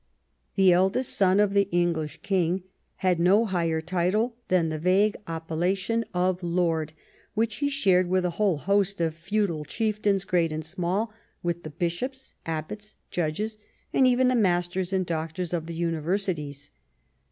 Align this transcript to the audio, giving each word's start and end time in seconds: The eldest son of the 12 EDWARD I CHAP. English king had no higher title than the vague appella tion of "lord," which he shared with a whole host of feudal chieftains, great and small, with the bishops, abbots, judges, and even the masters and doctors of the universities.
The 0.55 0.73
eldest 0.73 1.15
son 1.15 1.39
of 1.39 1.53
the 1.53 1.63
12 1.63 1.65
EDWARD 1.67 1.69
I 1.69 1.69
CHAP. 1.69 1.79
English 1.89 2.19
king 2.23 2.63
had 2.95 3.19
no 3.19 3.45
higher 3.45 3.81
title 3.81 4.35
than 4.47 4.69
the 4.69 4.79
vague 4.79 5.15
appella 5.27 5.77
tion 5.77 6.05
of 6.11 6.41
"lord," 6.41 6.93
which 7.35 7.57
he 7.57 7.69
shared 7.69 8.09
with 8.09 8.25
a 8.25 8.31
whole 8.31 8.57
host 8.57 8.99
of 8.99 9.13
feudal 9.13 9.63
chieftains, 9.63 10.25
great 10.25 10.51
and 10.51 10.65
small, 10.65 11.13
with 11.43 11.61
the 11.61 11.69
bishops, 11.69 12.33
abbots, 12.47 12.95
judges, 13.11 13.59
and 13.93 14.07
even 14.07 14.27
the 14.27 14.33
masters 14.33 14.91
and 14.91 15.05
doctors 15.05 15.53
of 15.53 15.67
the 15.67 15.75
universities. 15.75 16.71